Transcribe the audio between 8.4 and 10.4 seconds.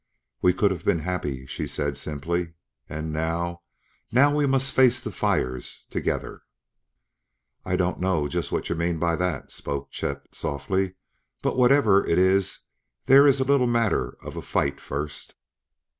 what you mean by that," spoke Chet